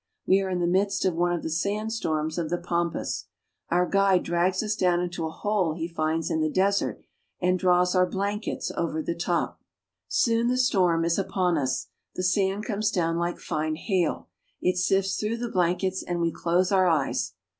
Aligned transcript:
We 0.25 0.41
are 0.41 0.49
in 0.49 0.59
the 0.61 0.65
midst 0.65 1.05
of 1.05 1.13
one 1.13 1.31
of 1.31 1.43
the 1.43 1.49
sand 1.51 1.93
storms 1.93 2.39
of 2.39 2.49
the 2.49 2.57
pampas. 2.57 3.27
Our 3.69 3.87
guide 3.87 4.23
drags 4.23 4.63
us 4.63 4.75
down 4.75 4.99
into 4.99 5.27
a 5.27 5.29
hole 5.29 5.73
he 5.75 5.87
finds 5.87 6.31
in 6.31 6.41
the 6.41 6.49
desert, 6.49 7.03
and 7.39 7.59
draws 7.59 7.93
our 7.93 8.07
blankets 8.07 8.71
over 8.75 9.03
the 9.03 9.13
top. 9.13 9.61
Soon 10.07 10.47
the 10.47 10.57
storm 10.57 11.05
is 11.05 11.19
upon 11.19 11.55
us. 11.55 11.89
The 12.15 12.23
sand 12.23 12.65
comes 12.65 12.89
down 12.89 13.19
like 13.19 13.37
fine 13.37 13.75
hail. 13.75 14.27
It 14.59 14.77
sifts 14.77 15.17
through 15.19 15.37
the 15.37 15.49
blankets, 15.51 16.01
and 16.01 16.19
we 16.19 16.31
close 16.31 16.71
our 16.71 16.87
eyes. 16.87 17.35